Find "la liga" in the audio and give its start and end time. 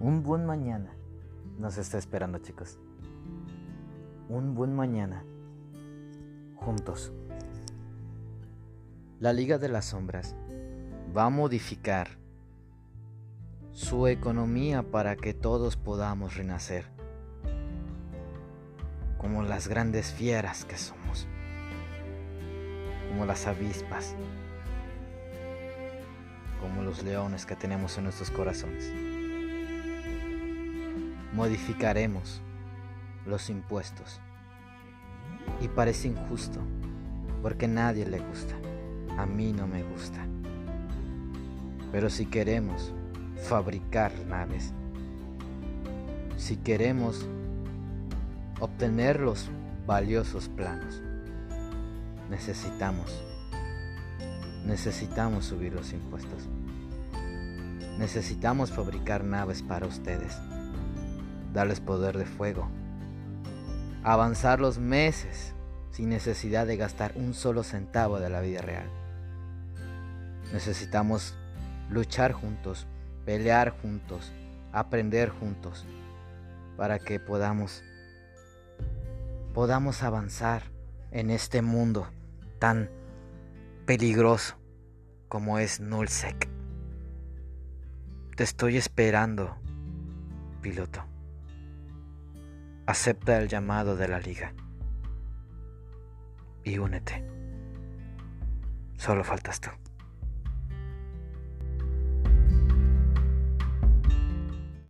9.18-9.58, 94.08-94.54